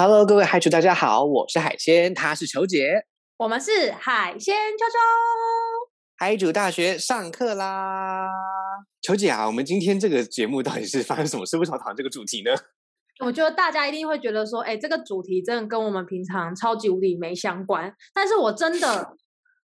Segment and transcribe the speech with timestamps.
[0.00, 3.04] Hello，各位海主，大家好，我是海鲜，他是球姐，
[3.36, 4.94] 我们是海鲜秋秋。
[6.16, 8.28] 海主大学上课啦！
[9.02, 11.58] 球姐啊，我们今天这个节目到底是发生什么事？
[11.58, 12.52] 为什么讨论这个主题呢？
[13.26, 17.92] 我觉得大家一定会觉得说，哎，这个主题真的跟我们平常超级无敌没相关。
[18.14, 19.16] 但是我真的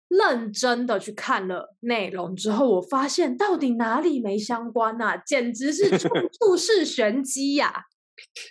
[0.07, 5.17] 认真的去看了内容之后，我发现到底哪里没相关啊？
[5.17, 6.07] 简直是处
[6.39, 7.87] 处是玄机呀！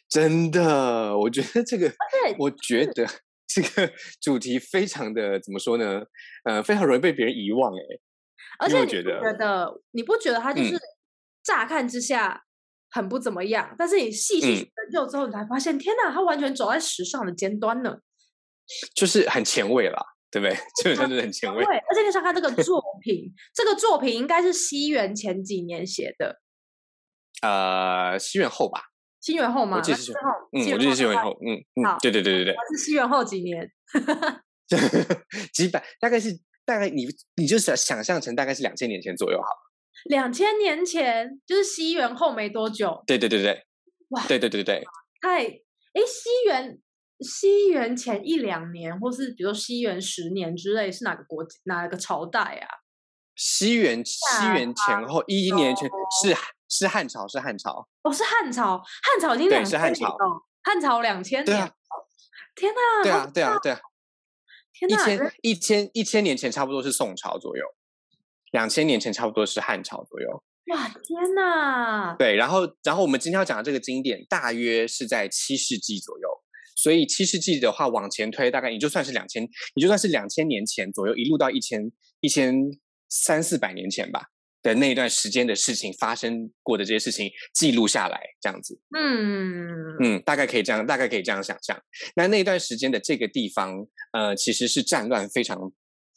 [0.08, 1.92] 真的，我觉得这个，
[2.38, 3.06] 我觉得
[3.46, 6.02] 这个主题非常的怎么说呢？
[6.44, 7.80] 呃，非常容易被别人遗忘哎。
[8.58, 10.78] 而且觉得，你不觉得他就是
[11.42, 12.44] 乍看之下
[12.90, 17.96] 很不怎么样，但是你细细研究之后，你才发现，天哪，他完全走在时尚的尖端呢。
[18.94, 20.54] 就是很前卫啦，对不对？
[20.76, 21.64] 基本上就是很前卫。
[21.64, 26.40] 对，而且你想看这个作品，这个作品应该是西元前几年写的。
[27.42, 28.91] 呃，西元后吧。
[29.22, 29.76] 西元后吗？
[29.76, 33.70] 我记得是西元后，嗯，我记得是西元后，嗯嗯，对对对对对，是西元后几年？
[35.54, 36.30] 几百，大概是
[36.64, 39.70] 大概你你就想想象成大概是两千年前左右好了。
[40.06, 43.00] 两千年前就是西元后没多久。
[43.06, 43.62] 对对对对，
[44.08, 44.82] 哇，对对对对，
[45.20, 46.80] 太哎，西元
[47.20, 52.66] 西元前一两年，或是比如说西元十年之类，是哪个国哪个朝代啊？
[53.36, 55.88] 西元西元前后一一年前
[56.24, 56.34] 是。
[56.72, 57.86] 是汉朝，是汉朝。
[58.02, 60.42] 哦，是汉朝，汉朝已经两千年了。
[60.62, 61.72] 汉朝两千年。
[62.54, 63.02] 天哪！
[63.02, 63.80] 对啊，对啊，对啊。
[64.72, 64.96] 天哪！
[64.96, 67.64] 一千一千一千年前差不多是宋朝左右，
[68.52, 70.42] 两千年前差不多是汉朝左右。
[70.68, 72.16] 哇，天哪！
[72.18, 76.28] 对，然后，然后我们今天要讲的这个经典，大约是在七世纪左右。
[76.74, 82.54] 所以七世纪的话，往前推，大概你就算是两千，你就算是两千年前左右，一路到一千一千
[83.10, 84.28] 三四百年前吧。
[84.62, 91.76] 的那一段时间的事情发生过的这些事情记录下来，这样子，嗯嗯，大概可以这样，大概可以这样想象。
[92.14, 95.58] 那那段时间的这个地方，呃，其实是战乱非常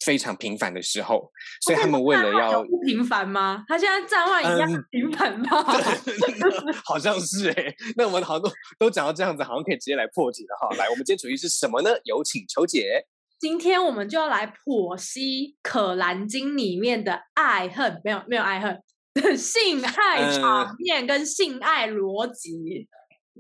[0.06, 3.64] 非常频繁的时候，所以他们为了要不频繁吗？
[3.68, 5.64] 他现在战乱一样频繁吗？
[6.86, 7.76] 好像是哎。
[7.98, 10.76] 那我们好多都讲到这样子，好像可以直接来破解了哈。
[10.78, 11.90] 来，我们今天主题是什么呢？
[12.04, 13.06] 有请求解。
[13.48, 18.82] 今天我们就要来剖析《可兰经》里面的爱恨，没有没有爱恨
[19.14, 22.88] 的， 性爱场面跟性爱逻辑。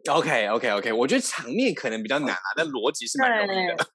[0.07, 3.88] OK OK OK，我觉得场面可能比较难啊，但逻辑是蛮容易的。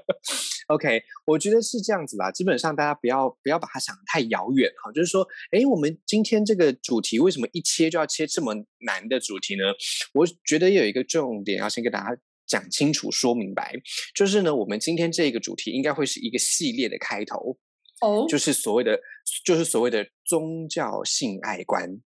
[0.72, 2.30] OK，我觉得是这样子啦。
[2.30, 8.54] 基本上大家不要不要把它想的太遥远哈，就是说，哎，我们今天这个主题为什么一切就要切这么
[8.86, 9.64] 难的主题呢？
[10.14, 12.16] 我觉得有一个重点要先跟大家。
[12.50, 13.72] 讲清楚、说明白，
[14.12, 17.56] 就是呢，我们今天这个主题应该会是一个系列的开头
[18.00, 18.98] 哦，就是所谓的，
[19.44, 22.00] 就是所谓的宗教性爱观。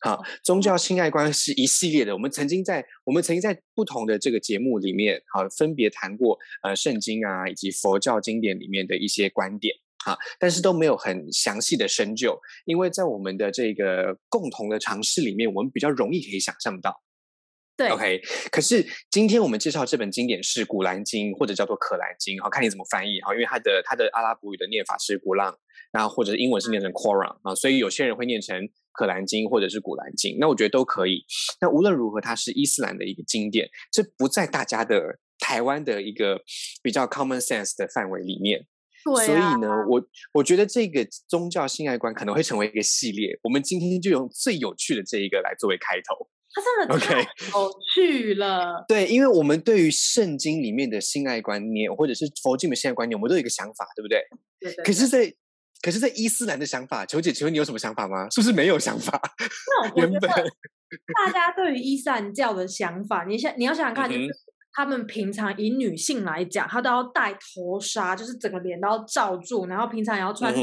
[0.00, 2.12] 好，宗教性爱观是一系列的。
[2.12, 9.72] 我们曾经在我们曾经在不同的这个节目里面，好，分别谈过呃圣经啊以及佛教经典里面的一些观点，
[10.04, 17.00] 哈，但是都没有很详细的深究，因为在我们的这个共同的尝试里面，我们比较容易可以想象到。
[17.76, 18.20] 对，OK。
[18.50, 25.56] 可是今天我们介绍这本经典是《古兰经》，或者叫做《可兰经》，好看你怎么翻译哈，因为它的它的阿拉伯语的念法是古浪，
[25.90, 28.60] 然后或者英文是念成 Quran 啊，所以有些人会念成
[28.92, 31.24] 《可兰经》或者是《古兰经》，那我觉得都可以。
[31.60, 36.42] 那无论如何，它是伊斯兰的一个经典，这不在大家的台湾的一个
[36.82, 38.66] 比较 common sense 的范围里面。
[39.04, 40.00] 对，所以呢，我
[40.34, 43.36] 我觉得这个宗教性爱观可能会成为一个系列。
[43.42, 46.28] 我们今天就用最有趣的这一个来作为开头。
[46.54, 48.84] 他真的太有趣了。
[48.86, 54.20] 对，因为我们对于圣经里面的性爱观念，或者是佛经的性爱观念，我们都有一个想法，对不对？
[54.60, 54.84] 对。
[54.84, 55.32] 可是，在
[55.80, 58.28] 可是，在伊斯兰的想法，求姐，请问你有什么想法吗？
[58.30, 59.20] 是不是没有想法？
[59.38, 64.28] 那我觉得，大家对于伊斯兰教的想法，你想你要想想看，就是
[64.74, 70.54] 他们平常以女性来讲，她都要戴头纱，就是整个脸都要罩住，然后平常也要穿。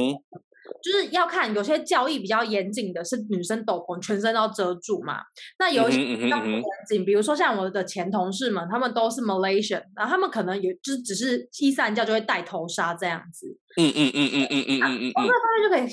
[0.81, 5.21] 就是要看有些教义比较严谨的，是女生斗篷全身都要遮住嘛。
[5.57, 13.57] 那有一些比较不严谨，比如说像我的前同事们，他们都是 Malaysian，然后他们可能也就是只是伊斯兰教就会戴头纱这样子。
[13.77, 15.11] 嗯嗯嗯嗯嗯嗯嗯嗯。
[15.13, 15.87] 从这方面就可以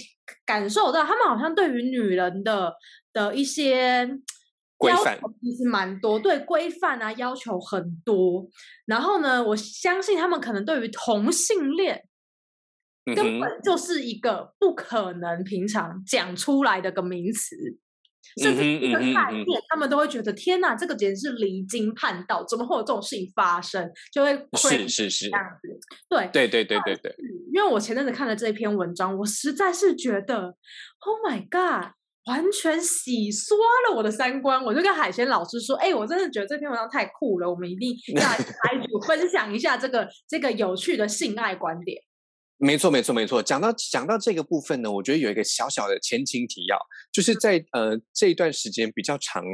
[0.44, 2.72] 感受到，他们好像对于女人的
[3.12, 4.08] 的一些
[4.76, 8.46] 规范其实蛮多，对规范啊要求很多。
[8.86, 12.02] 然后呢，我相信他们可能对于同性恋。
[13.14, 17.54] 根本就是一个不可能平常讲出来的个名词，
[18.42, 23.88] 甚至一个概念，他们都会觉得天哪，这个简直是离经叛道，怎么会有这种事情发生？
[24.12, 27.14] 就会是是是这样子，对对对对对对。
[27.54, 30.54] 因为我前阵子看了这篇文章，我实在是觉得
[30.98, 31.92] ，Oh my God，
[32.26, 33.56] 完全洗刷
[33.88, 34.62] 了我的三观。
[34.62, 42.02] 我就跟海鲜老师说：“哎，我真的觉得这篇文章太酷了，我们一定要来组分享一下这个这个有趣的性爱观点。”
[42.58, 43.42] 没错，没错，没错。
[43.42, 46.78] 讲到讲到这个部分呢，我觉得有一个小小的前情提要，
[47.12, 49.44] 就是在呃这一段时间比较长。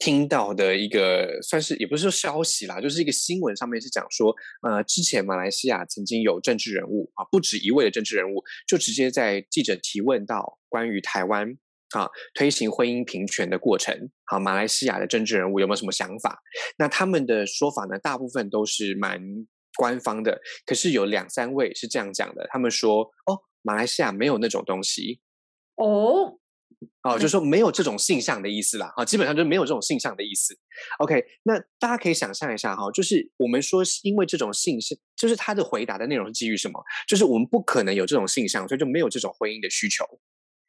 [0.00, 4.34] 听到的一个算是也不是说消息啦，就是一个新闻上面是讲说，
[4.68, 11.48] 呃，之前马来西亚曾经有政治人物啊，不止一位的政治人物，就直接在记者提问到关于台湾
[11.90, 16.40] 啊推行婚姻平权的过程，好，马来西亚的政治人物有没有什么想法？
[16.76, 19.20] 那他们的说法呢，大部分都是蛮
[19.76, 25.20] 官方的，可是有两三位是这样讲的，他们说，哦，马来西亚没有那种东西，
[25.76, 26.38] 哦。
[27.02, 30.54] 哦，就说没有这种性向的意思啦，啊，基本上就没有这种性向的意思。
[30.98, 36.82] OK，那大家可以想象一下哈，就是我们说是因为这种性向，就是他的回答的内容是基于什么？
[37.08, 40.04] 就是我们不可能有这种性向，所以就没有这种婚姻的需求。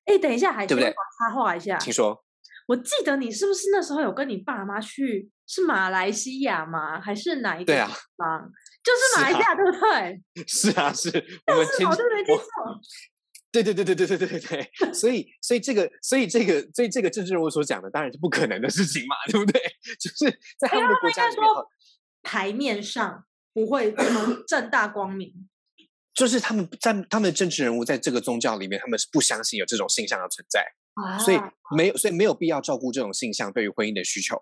[0.06, 0.90] 哎，等一下，还对不对？
[1.20, 2.24] 插话一下，请说。
[2.68, 7.02] 我记得你是不是那时候有跟你爸妈去是马来西亚吗？
[7.02, 7.80] 还是哪一个地
[8.16, 8.52] 方？
[8.86, 10.46] 就是马来西亚，对不对？
[10.48, 11.10] 是啊，是。
[11.48, 11.98] 我们听错。
[13.52, 19.62] 对对对对对对对对对，所以所以这个所以这个所以这个政治人物所讲的当然是不可能的事情嘛， 对不对？
[19.98, 20.30] 就是
[20.60, 21.48] 在他们的国家里面，
[22.22, 23.24] 台面上
[23.54, 25.50] 不会这么正大光明。
[26.14, 30.66] 就是他们在他们的政治人物在这个宗教里面，他们是不相信有这种性向的存在，
[31.24, 31.40] 所以
[31.78, 34.38] 没有所以没有必要照顾这种性向对于婚姻的需求。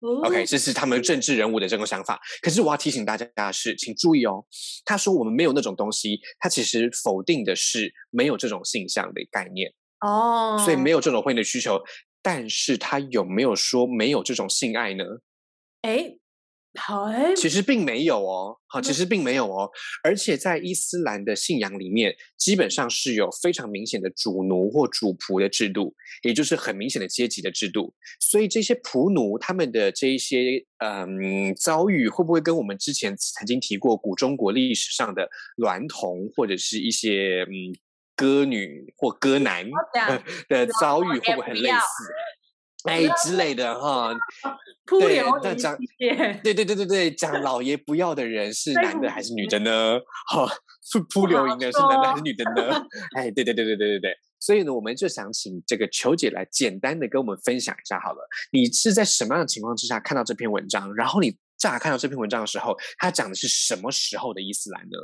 [0.00, 2.20] OK，这是他们政治人物的这种想法。
[2.40, 4.44] 可是我要提醒大家的是，请注意哦。
[4.84, 10.60] 他说我们没有那种东西，他其实否定的是没有这种性向的概念哦。
[10.64, 11.80] 所以没有这种婚姻的需求，
[12.22, 15.04] 但是他有没有说没有这种性爱呢？
[15.82, 16.16] 哎。
[17.36, 19.70] 其实并没有哦，好，其实并没有哦，
[20.02, 27.94] 而且在伊斯兰的信仰里面，基本上是有非常明显的主奴或主仆的制度，也就是很明显的阶级的制度。
[28.20, 35.28] 所以这些仆奴他们的这一些嗯遭遇，会不会跟我们之前曾经提过古中国历史上的
[35.58, 37.74] 娈童或者是一些嗯
[38.16, 39.68] 歌女或歌男
[40.48, 42.04] 的遭遇，会不会很类似？
[42.84, 44.14] 哎之类的哈，
[44.86, 49.98] 对，那讲对对对对对，讲老爷不要的人是男的还是女的呢？
[50.30, 50.46] 哈，
[50.92, 52.86] 扑扑流萤的是男的还是女的呢？
[53.16, 58.28] 哎，对对对对对对对，所以呢，我们就想请这个球姐来简单的跟我们分享一下好了。
[58.52, 60.94] 你是在什么样的情况之下看到这篇文章？
[60.94, 64.96] 然后你乍看到这篇文章的时候，它讲的是什么时候的伊斯兰呢？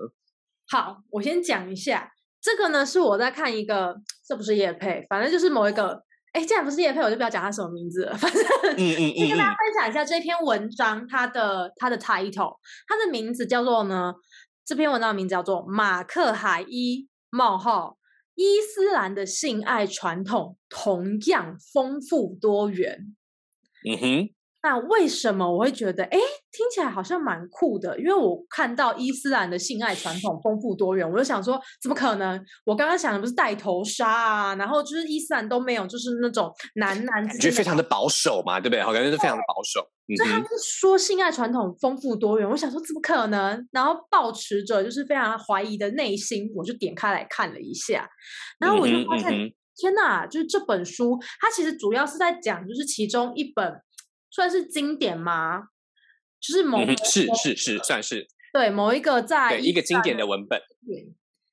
[0.68, 6.04] 好，我先讲一下，这个呢是我在看一个，这不是叶配，反正就是某一个。
[6.34, 8.16] 哎，既然不是叶佩，我就不要讲他什么名字了。
[8.16, 8.42] 反正
[8.76, 12.58] 先跟大家分享一下这篇文章，它的它的 title，
[12.88, 14.12] 它的名字叫做呢，
[14.64, 17.98] 这篇文章的名字叫做《马克海伊冒号
[18.34, 23.14] 伊斯兰的性爱传统同样丰富多元》。
[23.94, 23.96] 嗯
[24.28, 24.34] 哼。
[24.64, 26.18] 那为什么我会觉得，哎，
[26.50, 27.98] 听起来好像蛮酷的？
[28.00, 32.42] 因为我看到伊斯兰的性爱传统丰富多元，我就想说，怎么可能？
[32.64, 38.82] 我刚刚想的不是戴头纱啊，然后就是伊斯兰都没有，就是那种男男感觉非常的保守嘛，对不对？
[38.82, 39.86] 好，感觉是非常的保守。
[40.16, 43.68] 所以他们说性爱传统丰富多元，我想说怎么可能？
[43.70, 48.08] 然后保持着就是非常怀疑的内心，我就点开来看了一下，
[48.58, 49.30] 然后我就发现，
[49.76, 50.26] 天哪！
[50.26, 53.78] 就是这本书，它其实主要是在讲，就是其中一本。
[54.34, 55.68] 算是经典吗？
[56.40, 60.60] 就是某是是是算是对某一个在一个经典的文本，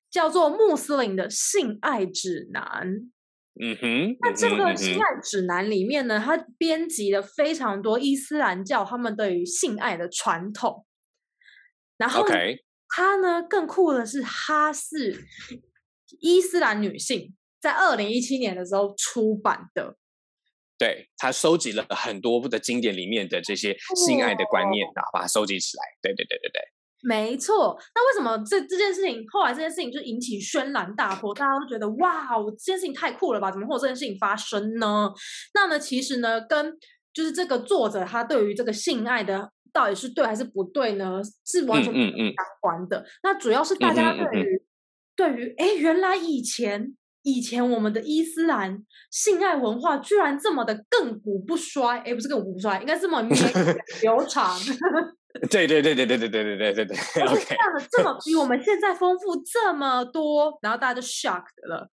[0.09, 2.61] 叫做《穆斯林的性爱指南》。
[3.61, 10.85] 嗯哼，那这个性爱指南里面呢，它编辑了非常多伊斯兰教他们对于性爱的传统。
[11.97, 12.25] 然后，
[12.89, 15.27] 它呢更酷的是，它是
[16.19, 19.97] 伊斯兰女性在二零一七年的时候出版的。
[20.81, 25.83] 对他收集了很多的经典里面的这些性爱的观念，然后把它收集起来。
[26.01, 26.59] 对对对对对，
[27.03, 27.77] 没错。
[27.93, 31.35] 那为什么这这件事情后来这件事情就引起轩然大波？
[31.35, 33.51] 大家都觉得哇，我这件事情太酷了吧？
[33.51, 35.11] 怎么会有这件事情发生呢？
[35.53, 36.75] 那呢，其实呢，跟
[37.13, 43.05] 就是这个作者他对于这个性爱的到底是对还是不对呢，是完全相关的。
[43.21, 44.63] 那主要是大家对于
[45.15, 46.95] 对于哎，原来以前。
[47.23, 53.37] 以前我们的伊斯兰性爱文化居然这么的亘古不衰，哎，不是亘古不衰，应该是这么 绵
[54.01, 54.57] 流长。
[55.49, 56.97] 对对对对对对对对对对对。
[57.15, 61.89] 样的这么比我们现在丰富这么多，然后大家就 shocked 了。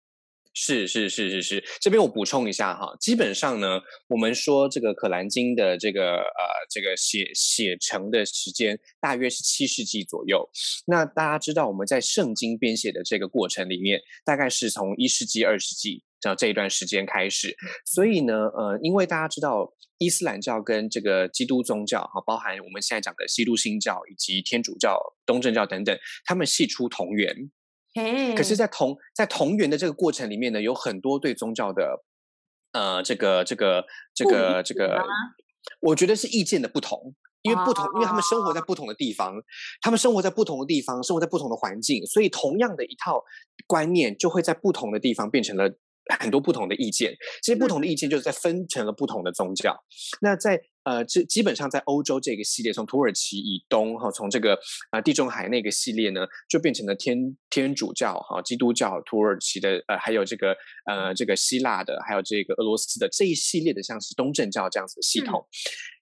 [0.57, 10.49] 是是是是是，这边我补充一下哈，基本上呢，我们说这个《可兰经》的这个呃这个写写成的时间大约是七世纪左右。
[10.87, 16.03] 那大家知道我们在圣经编写的这个过程里面，大概是从一世纪、二世纪。
[16.21, 17.55] 这这一段时间开始。
[17.85, 27.51] 所以呢，呃，因为大家知道伊斯兰教跟这个基督宗教哈，包含我们现在讲的基督新教以及天主教、东正教等等，他们系出同源。
[28.35, 32.03] 可是，在同在同源的这个过程里面呢，有很多对宗教的
[32.73, 35.01] 呃，这个这个这个这个，
[35.79, 37.15] 我觉得是意见的不同。
[37.41, 39.35] 因为不同，因为他们生活在不同的地方，
[39.79, 43.23] 他们生活在不同的地方，生活在不同的环境，所以同样的一套
[43.67, 45.77] 观念就会在不同的地方变成了。
[46.19, 49.75] 很多不同的意见，这些不同的意见就是在分成了不同的宗教。
[50.21, 54.55] 那在呃，这基本上在欧洲这个系列，从土耳其以东哈，从这个
[54.91, 65.43] 呃地中海那个系列呢，就变成了天天主教哈、基督教、土耳其的呃，还有这个呃这个希腊的，还有这个俄罗斯的这一系列的，像是东正教这样子的系统。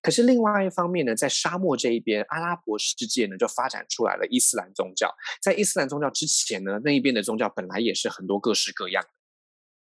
[0.01, 5.09] 可是另外一方面呢，在沙漠这一边，阿拉伯世界呢就发展出来了伊斯兰宗教。
[5.41, 9.01] 在伊斯兰宗教之前呢，那一边的宗教本来也是很多各式各样。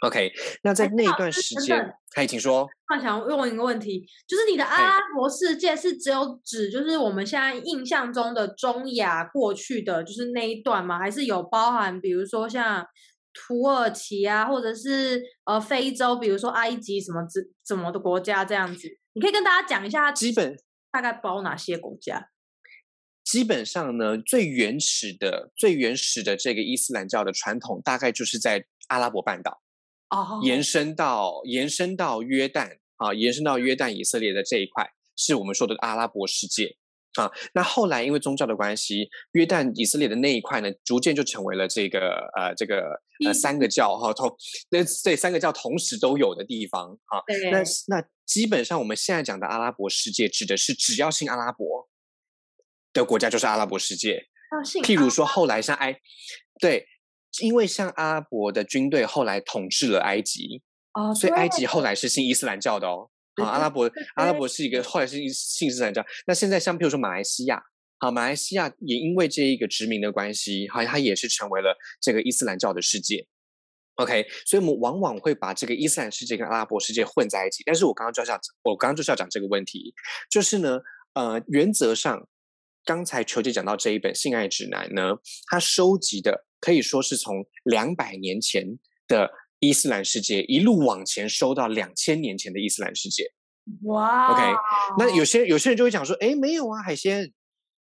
[0.00, 0.30] OK，
[0.62, 2.68] 那在那一段时间，可以请说。
[2.94, 10.98] 我想问一个问题，就是你的阿拉伯世界是只有指就是我们现在印象中的中亚过去的就是那一段吗？
[10.98, 12.86] 还是有包含比如说像
[13.32, 18.88] 土耳其啊，或者是呃非洲，比如说埃及什么怎怎么的国家这样子？
[19.14, 20.54] 你可以跟大家讲一下，基本
[20.92, 22.28] 大概包哪些国家？
[23.24, 29.62] 基本上呢，最原始的、最原始的这个伊斯兰教的传统，大概就是在阿拉伯半岛。
[30.10, 36.76] 哦，延伸到延伸到约旦啊，延伸到约旦以色列的这一块，是我们说的阿拉伯世界
[37.14, 37.28] 啊。
[37.54, 44.32] 那后来因为宗教的关系，约旦以色列的那一块呢，逐渐就成为了这个呃这个呃三个教哈同
[44.70, 47.18] 那这三个教同时都有的地方啊。
[47.50, 51.88] 那那基本上我们现在讲的阿拉伯世界，指的是只要信阿拉伯
[52.92, 54.28] 的国家就是阿拉伯世界。
[54.84, 56.00] 譬如说后来像埃
[56.60, 56.86] 对。
[57.42, 60.62] 因为像阿拉伯的军队后来统治了埃及，
[60.94, 63.10] 哦，所以埃及后来是信伊斯兰教的哦。
[63.36, 66.04] 啊，阿拉伯阿拉伯是一个后来是信伊斯兰教。
[66.26, 67.62] 那现在像比如说马来西亚，
[67.98, 73.26] 好，马来西亚也因为这一个殖民的关系，好，它也是成为了这个伊斯兰教的世界。
[73.96, 77.62] OK，所以我们往往会把这个伊斯兰世界跟阿拉伯世界混在一起。
[77.64, 79.94] 但是我刚刚就要我刚刚就是要讲这个问题，
[80.30, 80.80] 就是呢，
[81.14, 82.26] 呃，原则上，
[82.86, 85.16] 刚才球姐讲到这一本性爱指南呢，
[85.50, 86.46] 它收集的。
[86.58, 93.30] 可以说是从两百年前的伊斯兰世界一路往前收到两千年前的伊斯兰世界。
[93.82, 94.42] 哇！OK，
[94.98, 97.30] 那有些有些人就会讲说：“哎，没有啊，海鲜，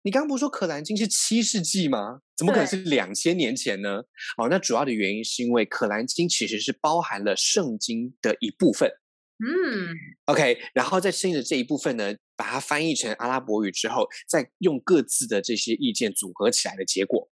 [0.03, 2.21] 你刚刚不是说《可兰经》是七世纪吗？
[2.37, 4.03] 怎么可能是两千年前呢？”
[4.37, 8.91] 哦，那主要的原因是因为《可兰经》其实是包含了圣经的一部分。
[9.39, 17.29] 嗯，OK，然后在剩下的这一部分呢，把它翻译成阿拉伯语之后，再用各自的这些意见组合起来的结果。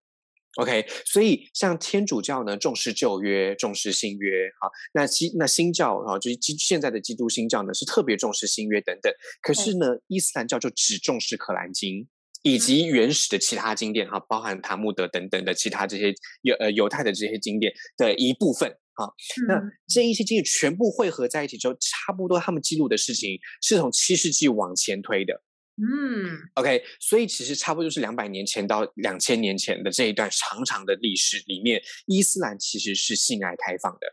[0.57, 9.13] OK，所以像天主教呢，重视旧约，重视新约，好，那新那新教啊，就是基现在的基督新教呢，是特别重视新约等等。
[9.41, 12.07] 可是呢，伊斯兰教就只重视可兰经
[12.43, 19.11] 以及原始的其他经典，哈，包含塔木德等等的其他这些犹呃犹太的这些经典的一部分，啊，
[19.49, 25.43] 那这一些经典全部汇合在一起之后，差不多他们记录的事情是从七世纪往前推的。
[25.77, 34.07] 嗯，OK，所以其实差不多就是两百年前到两千年前的这一段长长的历史里面，伊斯兰其实是性爱开放的，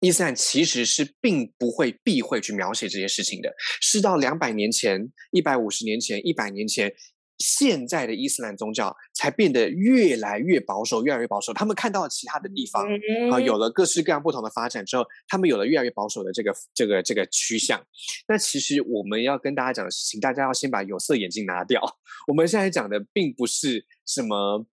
[0.00, 6.94] 伊斯兰其实是并不会避讳去描写这些事情的，是到两百年前、一百五十年前、一百年前。
[7.38, 11.52] 现在的伊斯兰宗教才变得越来越保守，越来越保守。
[11.52, 12.86] 他们看到其他的地方
[13.30, 17.84] 啊，有了各式各样不同的发展之后，他们有了越来越保守的这个这个这个趋向。
[18.28, 21.82] 那其实我们要跟大家讲的事情，大家要先把有色眼镜拿掉。
[22.28, 24.66] 我们现在讲的并不是什么。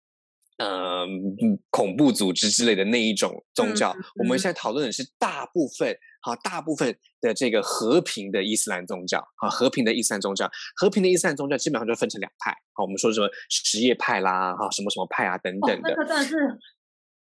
[0.61, 15.89] 嗯，恐怖组织之类的那一种宗教，我们现在讨论的是大部分，好，大部分的这个和平的伊斯兰宗教，啊，和平的伊斯兰宗教，和平的伊斯兰宗教基本上就分成两派，好，我们说什么什叶派啦，哈，什么什么派啊等等的。
[15.89, 16.35] 那个真的是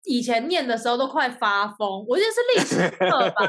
[0.05, 3.47] 以前念的时候都快发疯，我觉得是历史课吧，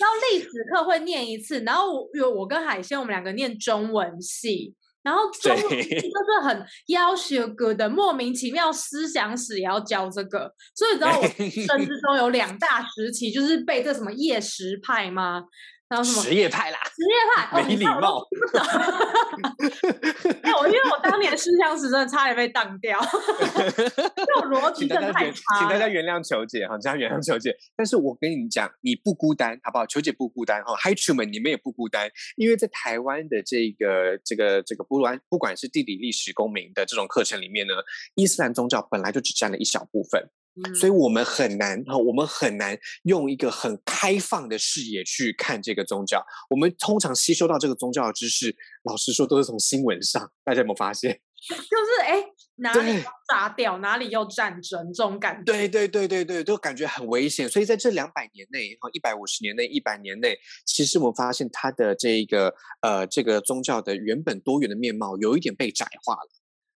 [0.00, 4.74] 然后历史课会念一次，然后有我跟海鲜，我们两个念中文系。
[5.02, 11.26] 然后中文就是很要学哥的莫名其妙思想史也要教这个，所以你知道我
[11.66, 15.44] 生之中有两大时期，就是被这什么夜食派吗？
[16.04, 18.24] 什业派啦，实业派 没礼貌。
[20.42, 25.40] 哎，我因为我当年思想史真的差点被当掉， 这种逻辑真的太差。
[25.58, 27.56] 请大家原谅球姐哈，请大家原谅球姐。
[27.76, 29.86] 但是我跟你讲，你不孤单，好不好？
[29.86, 32.10] 球姐不孤单哈，Hi r u 们，你们也不孤单。
[32.36, 37.74] 因为在台湾的这个这个这个不管不管是地理、历史、公民的这种课程里面呢，
[38.14, 40.30] 伊斯兰宗教本来就只占了一小部分。
[40.78, 46.24] 所以我们很难哈，我们很难用一个很开放的视野去看这个宗教。
[46.50, 48.54] 我们通常吸收到这个宗教的知识，
[48.84, 50.30] 老实说都是从新闻上。
[50.44, 51.20] 大家有没有发现？
[51.42, 52.22] 就是哎，
[52.56, 55.42] 哪里炸掉，哪里又战争，这种感觉。
[55.52, 57.48] 对对对对对，都感觉很危险。
[57.48, 66.30] 所以在这两百年内，哈，一百五十年内，一百年内，其实我们发现它的这个呃，这个宗教的原本多元的面貌，有一点被窄化了。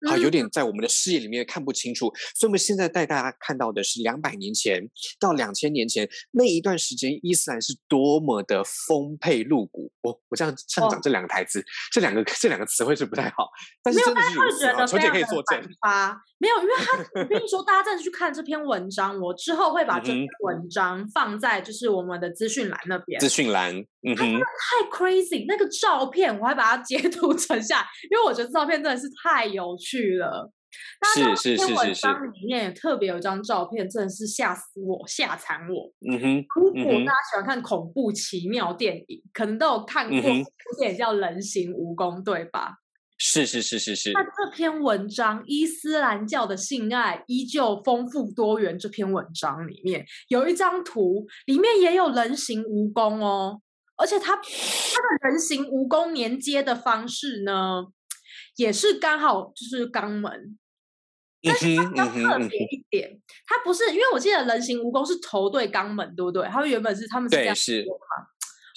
[0.07, 9.91] 啊，有点在我们的视野里面看不清楚，所以我们现在带大家看到的是两百年前到两千年前那一段时间，伊斯兰是多么的丰沛露骨。
[10.01, 13.49] 我我这样上讲这两个台词，这两个这两个词汇是不太好，
[13.83, 14.85] 但是真的是如此啊。
[14.85, 23.19] 球姐可以作证啊，没有，因为他我跟你说， 大家真的去看这篇文章，我之后会把这篇文章放在就是我们的资讯栏那边。
[23.19, 23.73] 资讯栏，
[24.07, 29.94] 嗯哼，太 crazy，那个照片我还把它截图 存下，因为我觉得照片真的是太有趣。
[29.95, 30.51] 去了，
[31.13, 35.91] 是是是是是，里面也特别有一张照片，真的是吓死我，吓惨我。
[36.11, 40.23] 嗯哼，如果大家喜欢看恐怖奇妙电影，可能都有看过部
[40.79, 42.73] 电影叫《人形蜈蚣》，对吧？
[43.17, 44.11] 是是是是是。
[44.11, 53.61] 那这篇文章《伊斯兰教的性爱依旧丰富多元》这篇文章里面有一张图，里面也有人形蜈蚣哦，
[53.95, 57.85] 而且它它的人形蜈蚣连接的方式呢？
[58.55, 60.57] 也是刚好就是肛门，
[61.41, 66.47] 但是它特别一点，它不是因为我记得人形蜈蚣是头对肛门，对不对？
[66.47, 67.85] 它原本是他们是这样是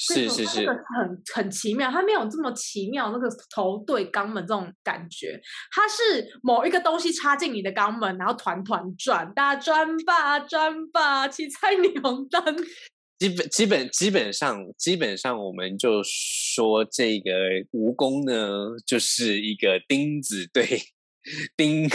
[0.00, 5.40] 是是是，很很奇妙，它没有这么奇妙，那个头对肛门这种感觉，
[5.72, 12.40] 它是某一个东西插进你的肛门，然后团团转，大家转吧转吧，七彩霓虹灯。
[13.18, 17.30] 基本基本基本上基本上，我们就说这个
[17.72, 20.80] 蜈蚣呢，就是一个钉子对
[21.56, 21.88] 钉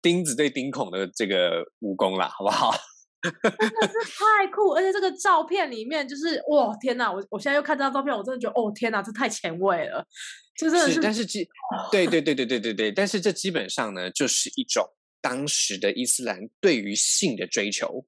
[0.00, 2.72] 钉子对钉孔的这个蜈蚣啦，好不好？
[3.22, 7.10] 真的是太酷，而且这个照片里面就是哇天哪！
[7.10, 10.06] 我我现在又看这张照片，我真的觉得哦天哪，这太前卫了，
[10.56, 11.00] 就真的是。
[11.00, 11.48] 但是基
[11.90, 14.84] 对对对对对对对，但是这基本上呢，就是一种
[15.20, 18.04] 当时的伊斯兰对于性的追求。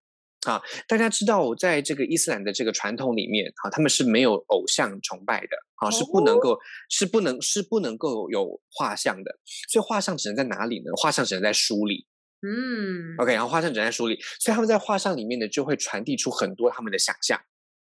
[0.51, 10.93] 啊，大家知道，在这个伊斯兰的这个传统里面，啊，他们是没有偶像崇拜的，啊，是不能够，是不能，是不能够有画像的，所以画像只能在哪里呢？
[10.97, 12.07] 画像只能在书里，
[12.43, 17.41] 嗯，OK，然后画像只能在书里，所以他们在画像里面呢，就会传递出很多他们的想象。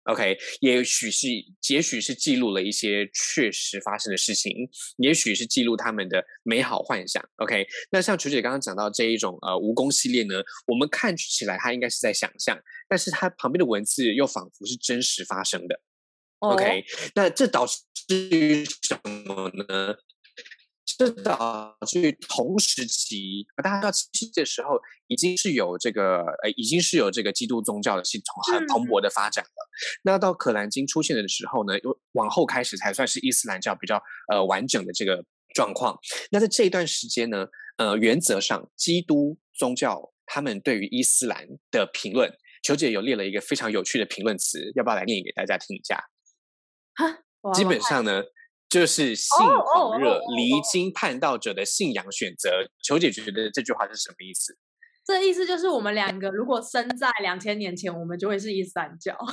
[0.05, 1.29] OK，也许是，
[1.69, 7.23] 也许是记录了一些确实发生的事情，也许是记录他们的美好幻想。
[7.37, 12.59] OK，那像楚姐刚刚讲到这一种呃蜈蚣系列呢，我们看起来它应该是在想象，
[12.89, 15.81] 但是它旁边的文字又仿佛是真实发生的。
[16.39, 16.85] OK，
[17.15, 17.77] 那这导致
[18.31, 19.97] 于什么呢？
[20.99, 24.71] 这导致同时期，大家到七的时候，
[25.07, 29.69] 已经是有这个，呃，已经是有这个基督宗教的系统很蓬勃的发展了。
[30.03, 35.97] 那到可兰经出现的时候呢，又往后开始才算是伊斯兰教比较呃完整的这个状况。
[36.33, 42.29] 那在这一段时间呢，呃，原则上基督宗教他们对于伊斯兰的评论，
[42.65, 46.11] 球姐有列了一个非常有趣的评论词，要不要来念给大家听一下？
[46.97, 48.25] 哈，基本上呢。
[48.69, 52.51] 就是性狂热、离经叛道者的信仰选择。
[52.83, 54.57] 球姐觉得这句话是什么意思？
[55.05, 59.17] 这意思就是我们两个如果生在两千年前，我们就会是伊斯兰教。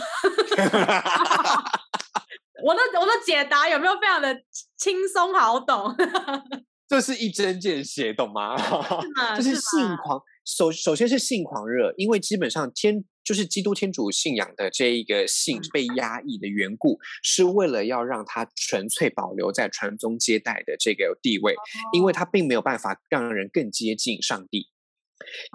[2.64, 4.34] 我的我的解答有没有非常的
[4.78, 5.94] 轻松好懂？
[6.88, 8.56] 这是一针见血，懂吗？
[9.36, 10.22] 就是性狂。
[10.46, 21.56] 首首先是性狂热，因为基本上天就是基督天主信仰的这一个性被压抑的缘故，是为了要让它纯粹保留在传宗接代的这个地位，
[21.92, 24.70] 因为它并没有办法让人更接近上帝。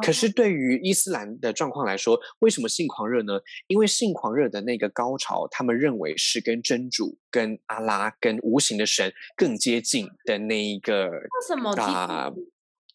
[0.02, 3.34] 可是对于伊斯兰的状况来说，为什么性狂热呢？
[3.66, 11.10] 因为性狂热的那个高潮，他们认为是跟真主、跟阿拉、跟无形的神更接近的那一个
[11.46, 11.74] 什么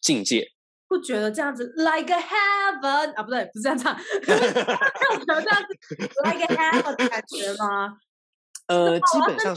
[0.02, 0.55] 境界。
[0.88, 4.36] 不觉得这样子 like a heaven 啊，不对，不是这样唱，有
[5.24, 5.68] 觉得这样子
[6.24, 7.98] like a heaven 的感觉吗？
[8.68, 9.54] 呃，基本上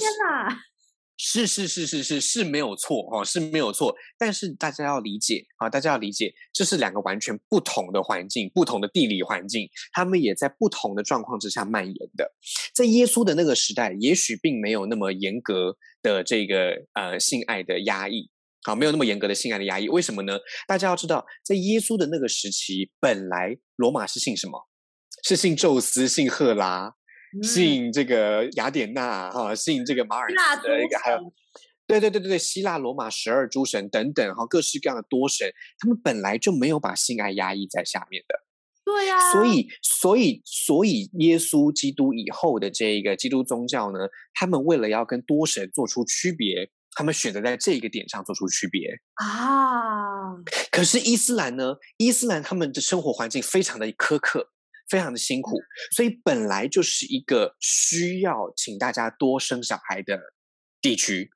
[1.21, 3.93] 是是是是是是是没有错哈，是没有错。
[4.17, 12.31] 但是大家要理解啊，大家要理解，这是两个完全不同的环境，不同的地理环境，他们也在不同的状况之下蔓延的。
[12.73, 18.29] 在耶稣的那个时代，也许并没有那么严格的这个呃性爱的压抑。
[18.63, 20.37] 好，没有那么严格的性爱的压抑，为什么呢？
[20.67, 24.67] 大家要知道，在耶稣的那个时期，本来罗马是信什么？
[25.23, 26.93] 是信宙斯、信赫拉、
[27.43, 31.33] 信这个雅典娜，哈，信这个马尔斯的一个，还有，
[31.87, 38.45] 对对对对对，希腊罗马十二诸神等等，哈，各式各样的多神，他们本来就没有把性爱压抑在下面的。
[38.85, 43.99] 对呀，所以，所以，所以，耶稣基督以后的这一个基督宗教呢，
[44.33, 50.35] 他们为了要跟多神做出区别，他们选择在这一个点上做出区别啊。
[50.69, 51.75] 可是伊斯兰呢？
[51.95, 54.49] 伊斯兰他们的生活环境非常的苛刻，
[54.89, 55.55] 非常的辛苦，
[55.95, 60.19] 所以本来就是一个需要请大家多生小孩的
[60.81, 61.31] 地区。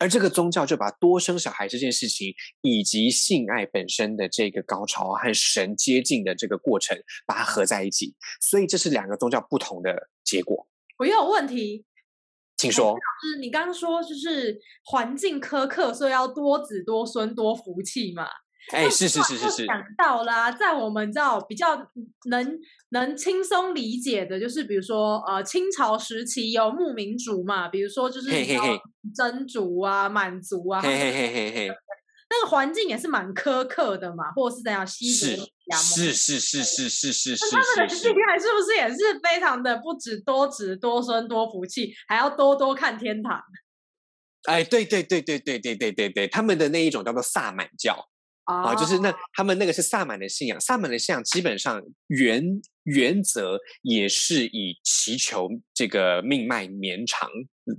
[0.00, 10.66] 而这个宗教就把多生小孩这件事情，以及性爱本身的这个高潮和神接近的这个过程，把它合在一起，所以这是两个宗教不同的结果。
[10.98, 11.84] 我又有问题，
[12.62, 12.94] 请说。
[12.94, 18.26] 就是你刚刚说，就是环境苛刻，所以要多子多孙多福气嘛。
[18.70, 21.76] 哎，是是是是是，想到啦，在我们知道比较
[22.30, 22.56] 能
[22.90, 28.30] 能轻松理解的，就是比如说呃，清朝时期有牧民族嘛，比如说就是
[29.12, 30.80] 真族啊、满族啊，
[32.32, 35.36] 那个环境也是蛮苛刻的嘛，或者是怎样西是
[35.76, 43.38] 是是是是是是是，他们的心态是不是也是非常的不止多子多孙多福气，还要多多看天堂？
[44.44, 48.08] 哎，对对对对对对对对对，他们的那一种叫做萨满教。
[48.44, 52.44] 啊，就是那他们那个是萨满的信仰，萨满的信仰基本上原
[52.84, 57.28] 原则也是以祈求这个命脉绵长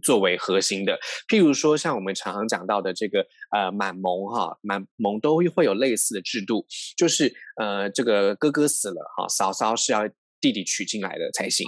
[0.01, 0.97] 作为核心的。
[1.27, 10.07] 譬如说，像我们常常讲到的这个呃满蒙哈，满蒙都会有类似的制度，就是呃这个哥哥死了哈，嫂嫂是要。
[10.43, 11.65] 弟弟娶进来的才行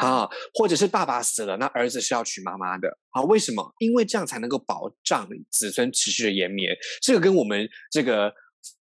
[0.00, 3.22] 啊，或者是爸爸死了，那儿子是要娶妈妈的啊？
[3.22, 3.74] 为什么？
[3.80, 6.76] 因为这样才能够保障子孙持续的延绵。
[7.02, 8.32] 这个跟我们这个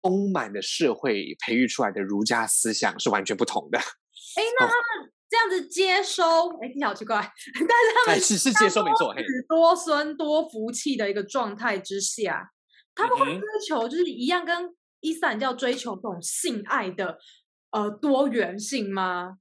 [0.01, 3.79] 丰满的社会培育出来的儒家思想是完全不同的。
[3.79, 7.15] 哎， 那他们这样子接收，哎，你好奇怪，
[7.53, 9.15] 但是他们是是接收没错，
[9.47, 12.51] 多孙多福气的一个状态之下，
[12.93, 17.17] 他们会追求就是一样跟伊斯兰教追求这种性爱的。
[17.75, 19.39] 呃，多元性吗？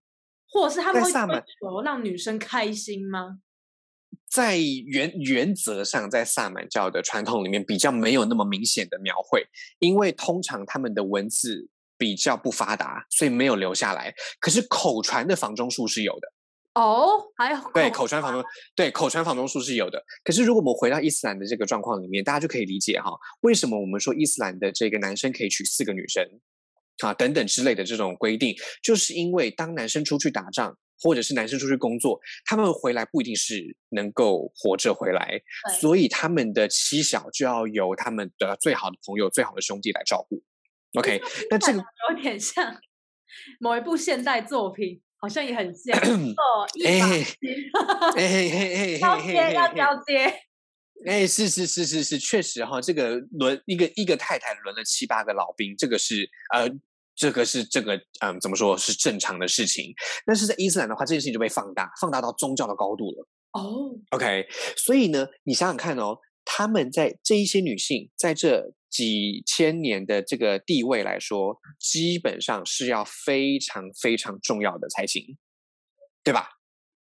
[0.50, 3.38] 或者是他们会追求让女生开心吗？
[4.28, 9.46] 在原原则上，在萨满教的传统里面，比较没有那么明显的描绘，
[9.78, 14.12] 因为通常他们的文字比较不发达，所以没有留下来。
[14.40, 16.32] 可是口传的房中术是有的
[16.74, 18.44] 哦，还有对口传房中
[18.74, 20.04] 对口传房中术是有的。
[20.24, 26.28] 可是如果我们回到伊斯兰的这个状况里面，大家就可以理解哈，为什么我们说伊斯兰的这个男生可以娶四个女生？
[26.98, 35.40] 啊，等等之类的这种规定，就是因为当男生出去打仗，或者是男生出去工作，他们回来不一定是能够活着回来，
[35.80, 40.42] 所以他们的妻小就要由他们的最好的朋友、最好的兄弟来照顾。
[40.98, 42.80] OK，那这个有点像
[43.58, 46.64] 某一部现代作品，好像也很像 哦。
[46.86, 47.00] 哎，
[48.16, 50.32] 哎哎哎，交接要交接。
[51.06, 56.66] 哎，是是是是是，确实哈，这个轮一个一个太太轮了七八个老兵，这个是呃，
[57.14, 59.92] 这个是这个嗯，怎么说是正常的事情。
[60.24, 63.28] 但是在伊斯兰的话，这件事情就被放大，放大到宗教的高度了。
[63.52, 75.36] 哦，OK，所以呢，你想想看哦，他们在这一些女性在这几千年的这个地位来说，基本上是要非常非常重要的才行，
[76.22, 76.48] 对吧？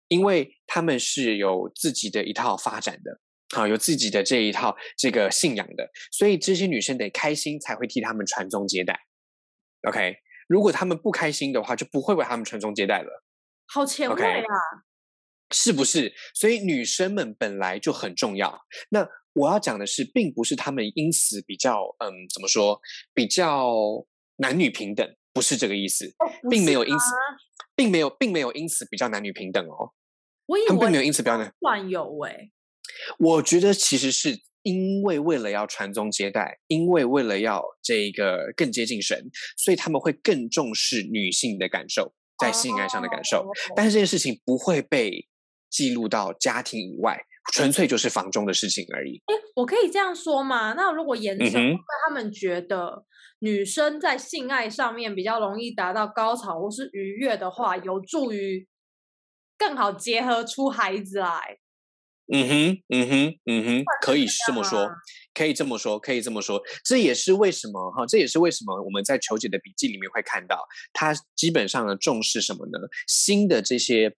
[0.06, 3.20] 因为他们是有自己的一套发展的。
[3.54, 9.00] 好，有自己的这一套这个信仰的，所以这些女生得开心才会替他们传宗接代。
[9.88, 10.16] OK，
[10.48, 13.24] 如果他们不开心的话，就不会为他们传宗接代了。
[13.66, 14.44] 好前卫啊，
[15.50, 16.12] 是不是？
[16.34, 18.61] 所以女生们本来就很重要。
[18.90, 22.80] 那我要讲的是，并不是他们因此比较嗯，怎么说？
[23.14, 23.72] 比较
[24.37, 26.12] 男女平等，不是这个意思，
[26.50, 27.04] 并没有因此，
[27.74, 29.92] 并没有，并没有因此比较男女平等哦。
[30.46, 32.50] 我以为他们并没有因此比较男，算有哎。
[33.18, 43.46] 我觉得其实是因为为了要传宗接代，因为为了要这个更接近神，所以他们会更重视女性的感受，在性爱上的感受。
[43.74, 45.27] 但是这件事情不会被
[45.70, 47.18] 记录到家庭以外，
[47.53, 49.22] 纯粹就是房中的事情而已。
[49.27, 50.74] 哎，我可以这样说吗？
[50.74, 53.05] 那如果延伸，他们觉得
[53.38, 58.66] 女生在性爱上面比较容易达到高潮或是愉悦的话，有助于
[59.57, 61.59] 更好结合出孩子来。
[62.31, 64.87] 嗯哼，嗯哼，嗯哼，可以这么说，
[65.33, 66.62] 可以这么说，可以这么说。
[66.85, 72.79] 这也是为什么哈，这也是为什么我们在求解的笔记里面会看到，他基本上呢重视什么呢？
[73.07, 74.14] 新的这些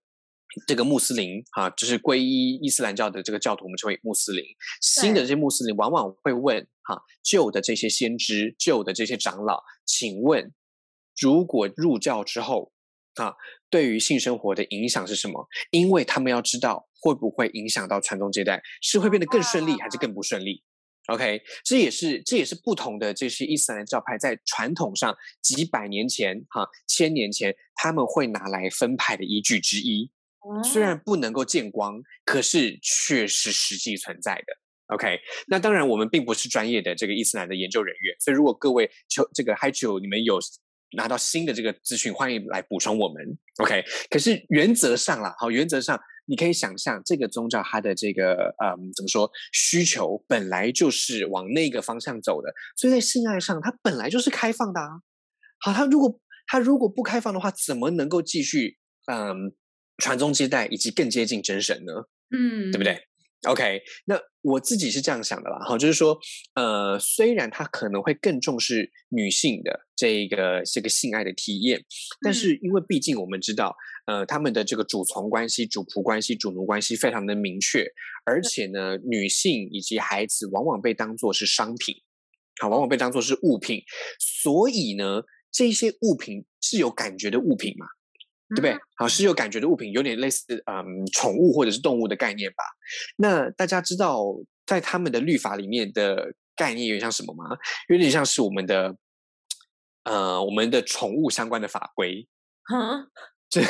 [0.67, 4.45] 这个穆斯林哈，就是皈依伊斯兰教的这个教徒，我们称为穆斯林。
[4.81, 10.53] 新的这些穆斯林往往会问哈，旧的这些先知、旧的这些长老，请问，
[11.17, 12.73] 如果入教之后
[13.15, 13.35] 啊，
[13.71, 15.47] 对于性生活的影响是什么？
[15.71, 16.89] 因为他们要知道。
[17.01, 18.63] 会不会影响到传宗接代？
[18.81, 20.63] 是会变得更顺利，还是更不顺利
[21.07, 30.11] ？OK，这也是这也是不同的这些伊斯兰教派在传统上几百年前哈千年前他们会拿来分派的依据之一。
[30.65, 34.95] 虽然不能够见光，可是却是实际存在的。
[34.95, 40.39] OK，那当然我们并不是专业的这个伊斯兰的研究人员，所以如果各位求这个 Hi 九你们有
[40.97, 43.39] 拿到新的这个资讯，欢迎来补充我们。
[43.59, 54.89] OK，可是原则上啦，好，原则上你可以想象这个宗教它的这个嗯怎么说需求本来就是往那个方向走的，所以在性爱上它本来就是开放的啊。
[55.59, 59.55] 好，它如果它如果不开放的话，怎么能够继续嗯？
[60.03, 61.93] 传宗接代以及更接近真神呢？
[62.31, 63.07] 嗯，对不对
[63.49, 66.19] ？OK，那我自己是这样想的啦，哈，就是说，
[66.55, 71.83] 呃，虽然他可能会更重视女性的这个这个性爱的体验，
[72.23, 73.75] 但是因为毕竟我们知道，
[74.07, 77.87] 呃，他们的这个主从关系、主仆关系、主奴关系非常的明确，
[78.27, 81.95] 而且呢，女性以及孩子往往被当作是商品，
[82.61, 83.83] 好，往往被当作是物品，
[84.19, 87.87] 所以呢，这些物品是有感觉的物品嘛。
[88.51, 88.77] 对不对？
[88.97, 92.65] 好，是有感觉的物品，有点类似嗯宠物或者是动物的概念吧。
[93.17, 94.25] 那大家知道，
[94.67, 97.57] 在他们的律法里面的概念有点像什么吗？
[97.89, 98.97] 有点像是我们的
[100.05, 102.29] 呃我们的宠物相关的法规。
[102.73, 103.09] 嗯，
[103.49, 103.63] 这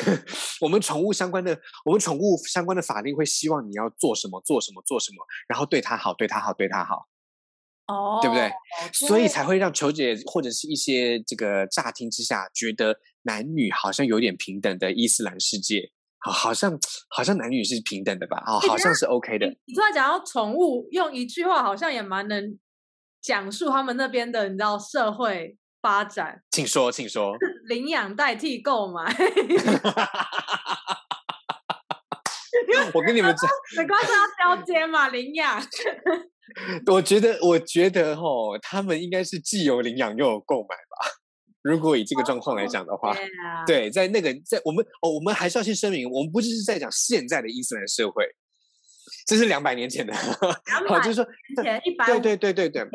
[0.61, 7.07] 我们宠物相关的，我们宠物相关的法令会希望你要做什么，做什么，做什么，然后对它好，对它好，对它好。
[7.87, 8.53] 哦，对不对？
[8.93, 16.79] 所以才会让球姐或者是一些这个乍听之下觉得男女好像有点平等的伊斯兰世界，好，好像
[17.09, 18.43] 好像男女是平等的吧？
[18.47, 19.47] 哦，好像是 OK 的。
[19.67, 22.59] 你突然讲到宠物，用一句话好像也蛮能
[23.21, 26.43] 讲述他们那边的，你知道社会发展。
[26.51, 27.37] 请说，请说。
[27.69, 29.15] 领养代替购买。
[32.95, 34.09] 我跟你们讲， 没关系，
[34.41, 35.63] 要交接嘛，领养。
[36.87, 41.20] 我觉得，我觉得吼，他们应该是既有领养又有购买吧。
[41.63, 43.17] 如果以这个状况来讲的话，
[43.67, 48.25] 对，在那个在我们哦，我们还是要先声明，我们不是在讲现在的伊斯兰社会，
[49.27, 50.15] 这是两百年前的，
[50.89, 51.27] 好，就是说
[51.63, 52.89] 前一百，对对对对对，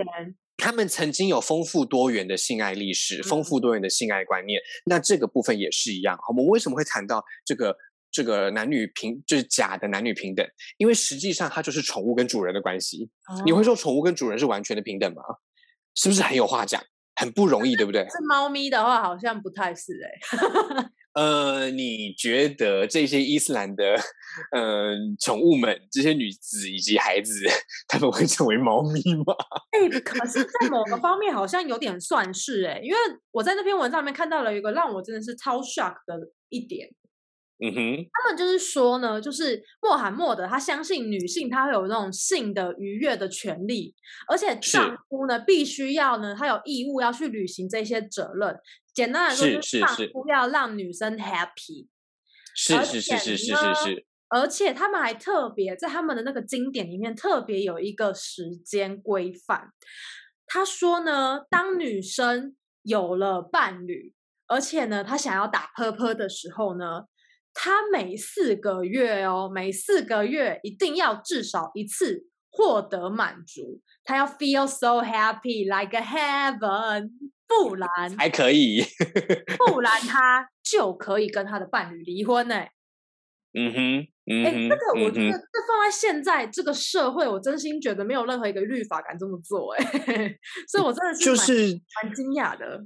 [0.57, 6.17] 他们曾经有丰富多元的性爱历史，丰富多元的性爱观念，那这个部分也是一样。
[6.17, 7.75] 好，我们为什么会谈到这个？
[8.11, 10.47] 这个男女平就是假的男女平等，
[10.77, 13.09] 因为实际上它就是宠物跟主人的关系。
[13.43, 15.21] 你会说宠物跟主人是完全的平等吗？
[15.95, 16.81] 是不是很有话讲？
[17.15, 18.01] 很不容易，对不对？
[18.09, 20.89] 是猫咪的话，好像不太是哎。
[21.15, 23.95] 呃，你觉得这些伊斯兰的
[24.51, 27.33] 呃宠物们，这些女子以及孩子，
[27.87, 29.33] 他们会成为猫咪吗？
[29.71, 32.97] 哎，可是，在某个方面好像有点算是哎，因为
[33.31, 36.89] 我在那篇文章里面看到了一个让我真的是超 shock 的一点。
[37.57, 43.95] 嗯哼，他们就是说呢，就是穆罕默德他相信女性她会有那种性的愉悦的权利，
[44.27, 48.59] 而且丈夫呢必须要呢，他有义务要去履行这些责任。
[48.93, 51.87] 简单来说，就是丈夫要让女生 happy。
[52.53, 54.05] 是是是是是是是。
[54.27, 59.69] 而且他们还特别在他们的那个经典里面特别有一个时间规范。
[60.45, 64.13] 他说呢，当女生有了伴侣，
[64.47, 67.03] 而且呢，她想要打泼泼的时候呢。
[67.57, 77.09] 他每四个月哦，每四个月一定要至少一次获得满足，他要 feel so happy like a heaven，
[77.47, 77.89] 不然
[78.19, 78.83] 还可以，
[79.57, 82.55] 不然他就可以跟他的伴侣离婚呢。
[83.57, 84.07] 嗯哼，
[84.43, 89.83] 哎，这个我觉得这放在现在这个社会，我真心觉得没有任何一个律法敢这么做，哎，
[90.67, 92.85] 所以我真的是就是蛮惊讶的。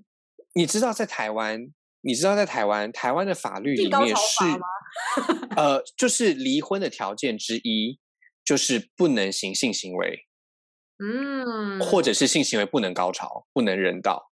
[0.53, 1.59] 你知道在台湾？
[2.01, 4.43] 你知道在台湾，台湾的法律里面是，
[5.55, 7.99] 呃，就是离婚的条件之一，
[8.45, 10.27] 就是不能行性行为，
[10.97, 14.31] 嗯，或者是性行为不能高潮，不能人道，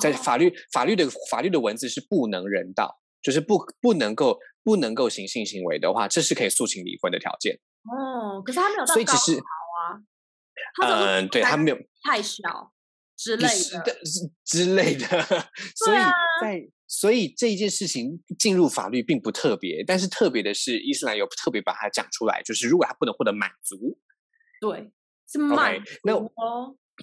[0.00, 7.60] 在法律法律的法律的文字是不能人道，就是不不能够不能够行性行为的话，这是可以诉请离婚的条件。
[7.84, 10.02] 哦，可是他没有所以只是啊，
[10.82, 12.72] 嗯，对他没有太小。
[13.24, 13.98] 之类的，
[14.44, 15.06] 之类的，
[15.74, 15.98] 所以
[16.42, 23.98] 在所以这一件事情进入法律并不特别，但是特别的是伊斯兰有特别把它讲出来，就是如果他不能获得满足，
[24.60, 24.90] 对，
[25.26, 25.90] 是满足。
[26.04, 26.12] 那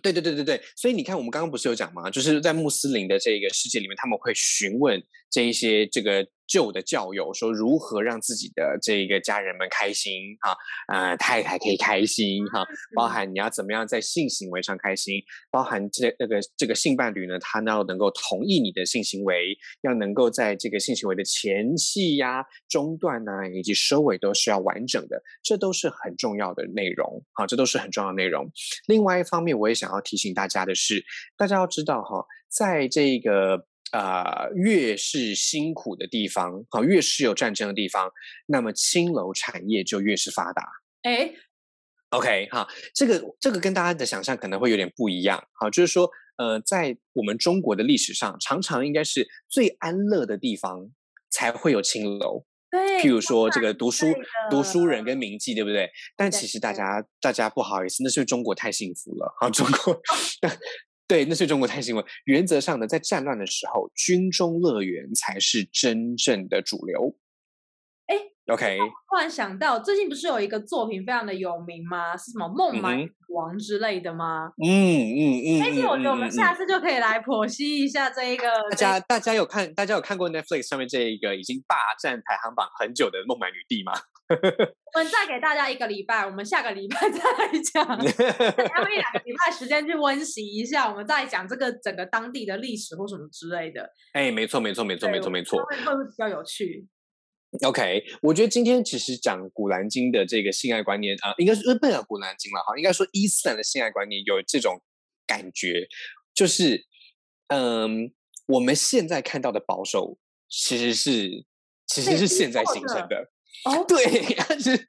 [0.01, 2.09] 对对对对对，所以你看，我们刚刚不是有讲吗？
[2.09, 5.01] 就是在穆斯林的这个世界里面，他们会询问
[5.31, 6.27] 这一些这个。
[6.51, 10.53] 旧的教友说如何让自己的这个家人们开心哈，
[10.89, 28.51] 呃，太太可以开心哈，包含你要怎么样在性行为上开心，包含这那个这个性伴侣呢，他要能够同意你的性行为，要能够在这个性行为的前戏呀、中段呢以及收尾都是要完整的，这都是很重要的内容啊，这都是很重要的内容。
[28.87, 31.01] 另外一方面，我也想要提醒大家的是，
[31.37, 33.67] 大家要知道哈，在这个。
[33.91, 38.11] 啊，越是辛苦的地方，好，越是有战争的地方，
[38.47, 40.63] 那么青楼产业就越是发达。
[41.03, 41.33] 哎
[42.11, 45.45] ，OK，哈，这个这个跟大家的想象可能会有点不一样。
[45.59, 50.89] 好，就是说，呃，在我们中国的历史上，常常应该是最安乐的地方
[51.29, 52.45] 才会有青楼。
[52.69, 54.05] 对，譬如说这个读书
[54.49, 55.91] 读书人跟名妓，对不对？
[56.15, 59.35] 但其实大家大家不好意思，那是中国太幸福了。
[59.41, 60.01] 啊，中国。
[61.11, 62.05] 对，那是中国太新闻。
[62.23, 67.17] 原则上呢，在战乱的时候，军中乐园才是真正的主流。
[68.07, 68.15] 哎
[68.47, 68.77] ，OK，
[69.09, 72.15] 突然想到，最近不是有一个作品非常的有名吗？
[72.15, 74.53] 是什么《孟买王》之类的吗？
[74.63, 75.61] 嗯嗯嗯。
[75.61, 78.47] 哎，其实我觉得我们下次就可以来剖析一下这一个。
[78.69, 83.91] 大家大家有看大家有看过 Netflix 上面这一个已经霸占排行榜很久的孟买女帝吗？
[84.93, 93.89] 我们再给大家一个礼拜，我们下个礼拜 再来讲，他们一两个礼拜时间去温习一下，我们再讲这个整个当地的历史或什么之类的。
[94.13, 96.87] 哎，没错，没错，没错，没错，没错，会不会比较有趣
[97.63, 104.81] ？OK，我觉得今天其实讲《古兰经》的这个性爱观念啊，应该是不讲《古兰经》了哈，应该说伊斯兰的性爱观念有这种
[105.27, 105.87] 感觉，
[106.33, 106.85] 就是
[107.47, 108.13] 嗯，
[108.47, 110.17] 我们现在看到的保守，
[110.47, 111.45] 其实是
[111.87, 113.31] 其实是现在形成的。
[113.65, 114.03] 哦， 对，
[114.59, 114.87] 是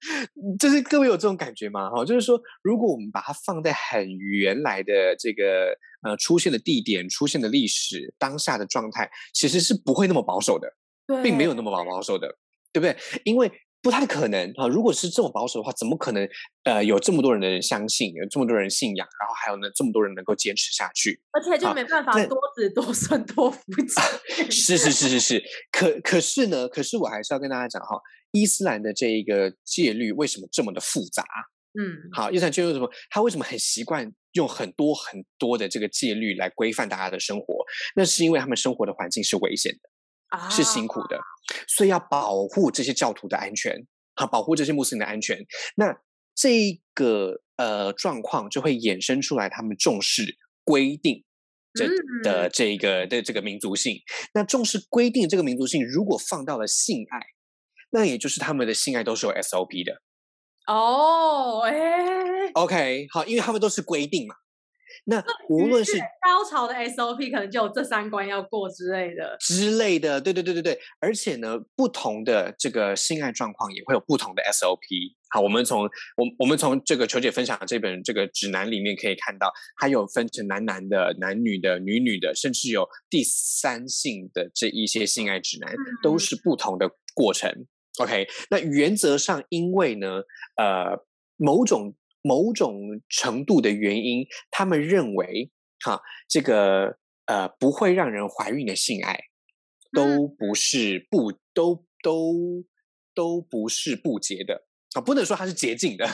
[0.59, 1.91] 就是各位有这种感觉吗？
[1.91, 10.73] 哈，就是说，如果我们把它放在很原来的这个呃出现的地点、出现的历史、当下的状态，其实是不会那么保守的，
[11.23, 12.37] 并没有那么保保守的，
[12.73, 12.97] 对不对？
[13.25, 14.69] 因为不太可能啊！
[14.69, 16.27] 如果是这么保守的话，怎么可能
[16.63, 21.21] 呃有这么多人的人相信，有这么多人信仰，然后还有呢这么多人能够坚持下去？
[21.33, 24.49] 而且就没办法多子多孙多福 气。
[24.51, 26.69] 是是是是是，可可是呢？
[26.69, 28.01] 可是我还是要跟大家讲哈。
[28.33, 31.25] 伊斯兰的这一个戒律为什么这么的复杂？
[31.79, 32.91] 嗯，好，伊斯兰戒律什么？
[33.09, 37.65] 他为什么很习惯用很多很多的这个戒律来规范大家的生活？
[37.97, 41.19] 那是因为他们生活的环境是危险的，啊是辛苦的，
[41.67, 45.39] 所以要保护这些教徒的安全，好，保护这些穆斯林的安全。
[45.77, 45.99] 那
[46.35, 51.25] 这个呃状况就会衍生出来，他们重视规定
[51.73, 51.89] 这
[52.23, 53.97] 的这个的这个民族性。
[54.35, 57.19] 那重视规定这个民族性，如果放到了性爱。
[57.93, 60.03] 那也就是他们的性爱都是有 SOP 的
[60.67, 64.35] 哦，哎，OK，好，因为他们都是规定嘛。
[65.05, 70.79] 那无论是高潮的 SOP，可能就有这三关要过之类的之类的，对对对对对。
[71.01, 75.17] 而且呢，不同的这个性爱状况也会有不同的 SOP。
[75.31, 79.51] 好，我们从我我们从这个球姐分享的这本这个指南里面可以看到，
[79.81, 87.67] 它有分成男男的、男女的、女女的，甚至有第三性的这一些性爱指南，都是不同的过程。
[88.01, 90.23] OK，那原则上，因为呢，
[90.57, 91.05] 呃，
[91.37, 95.51] 某种某种程度的原因，他们认为，
[95.85, 99.19] 哈，这个呃，不会让人怀孕的性爱，
[99.93, 102.65] 都不是不都都
[103.15, 106.07] 都不是不洁的啊，不能说它是洁净的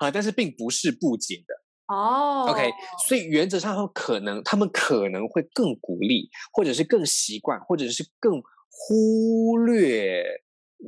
[0.00, 2.46] 啊，但是并不是不洁的哦。
[2.50, 2.70] OK，
[3.08, 10.22] 所以原则上，他可能他们可能会更鼓励，或者是更习惯，或者是更忽略。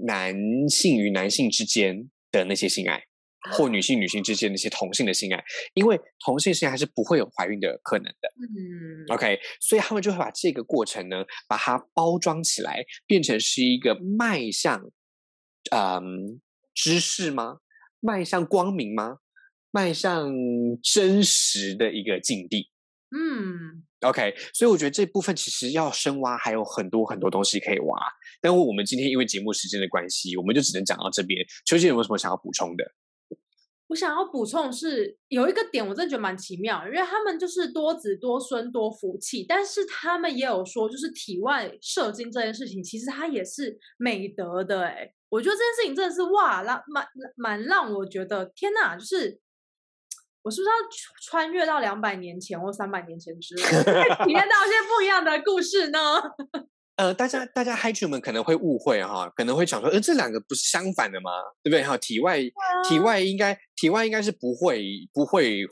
[0.07, 0.35] 男
[0.69, 3.03] 性与男性之间的那些性爱，
[3.53, 8.29] 或女性女性之间那些同性的性爱，因为同性性爱是不会有怀孕的可能的。
[8.39, 14.81] 嗯，OK，所以他们就会把这个过程呢，把它包装起来，变成是一个迈向，
[15.71, 16.41] 嗯，
[16.75, 17.59] 知识吗？
[18.01, 19.19] 迈向光明吗？
[19.71, 20.33] 迈向
[20.83, 22.71] 真实的一个境地。
[23.11, 27.99] 嗯，OK，所以我觉得这部分其实要深挖，还有很多很多东西可以挖。
[28.41, 31.45] 但我们今天因为节目时间的关系，我们就只能讲到这边。
[31.67, 32.85] 秋姐有没有什么想要补充的？
[33.89, 44.85] 我想要补充是有一个点，我真的觉得蛮奇妙，因为他们就是多子多孙多福气，但是他们也有说，就是体外射精这件事情，其实它也是美德的。
[44.85, 49.41] 哎，我觉得这件事情真的是哇，让蛮蛮让我觉得天哪，就是。
[50.45, 50.75] 我是不是要
[51.23, 55.99] 穿越到两百年前或三百年前之类，体验到一些不一样的故事呢？
[56.97, 61.31] 呃，大家大家嗨剧们可能会误会哈，可能会想说，呃，这两个不是相反的吗？
[61.63, 61.83] 对不对？
[61.83, 62.39] 哈，体外
[62.89, 65.63] 体外应该体外应该是不会不会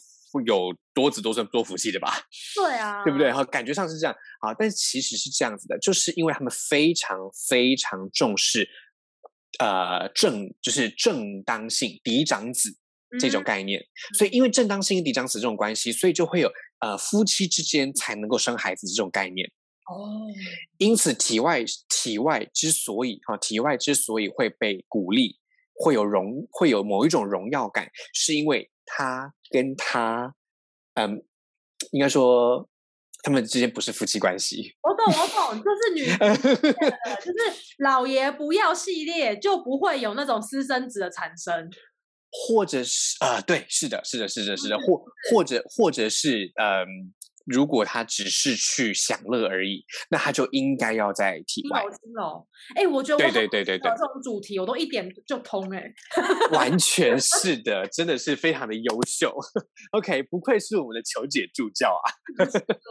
[0.47, 2.11] 有多子多孙多福气的吧？
[2.57, 3.31] 对啊，对不对？
[3.31, 7.19] 哈，感觉上是这样啊，但其实是这样子的，就是因为他们非常
[7.49, 8.67] 非常重视
[9.61, 12.75] 呃正就是正当性嫡长子
[13.19, 13.85] 这种概念，
[14.17, 16.51] 所以因为正当性嫡长子这种关系，所以就会有
[16.81, 19.51] 呃夫妻之间才能够生孩子这种概念。
[19.87, 20.27] 哦，
[20.79, 25.39] 因此体外体外之所以哈体外之所以会被鼓励，
[25.75, 30.35] 会有荣会有某一种荣耀感，是因为他跟他
[30.95, 31.25] 嗯，
[31.91, 32.69] 应该说
[33.23, 34.75] 他们之间不是夫妻关系。
[34.83, 36.07] 我懂我懂，就是女
[37.21, 37.39] 就是
[37.79, 41.69] 老爷不要系列就不会有那种私生子的产生，
[42.33, 47.13] 或者是啊对是的是的是的是的或或者或者是嗯。
[47.47, 51.83] 如果他只是去享乐而已，那他就应该要在体外。
[52.21, 55.93] 哦，哎，我觉得对对对对对，这种主题我都一点就通哎，
[56.53, 59.35] 完全是的，真的是非常的优秀。
[59.93, 62.07] OK，不愧是我们的求解助教啊。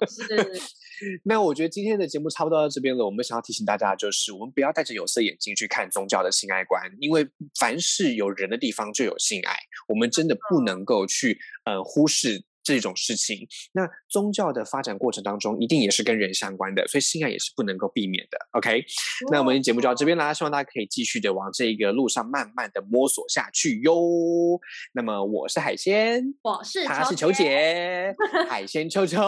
[0.08, 0.62] 是。
[1.26, 3.04] 那我觉得今天的节目差不多到这边了。
[3.04, 7.28] 我们想要提醒大家，就是我们不要戴着有色眼镜去看宗教的性爱观，因为
[7.60, 12.43] 凡是有人的地方就有性爱，我们真的不能够去呃忽视。
[12.64, 18.38] 这种事情，那宗教的发展过程当中，一定也是跟人相关的，所以性爱也是不能够避免的。
[18.51, 18.84] OK，
[19.32, 24.59] 那我们节目就到这边啦，希望大家可以继续的往这个路上慢慢的摸索下去哟。
[24.93, 28.16] 那么我是海鲜，我是他是球姐，
[28.49, 29.20] 海鲜秋秋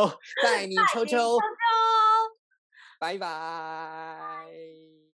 [0.44, 1.40] 带你秋秋，秋秋，
[3.00, 4.43] 拜拜。